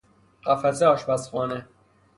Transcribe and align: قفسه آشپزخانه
قفسه 0.45 0.85
آشپزخانه 0.87 1.67